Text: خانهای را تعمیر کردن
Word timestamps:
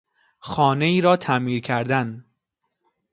خانهای 0.39 1.01
را 1.01 1.17
تعمیر 1.17 1.59
کردن 1.61 2.25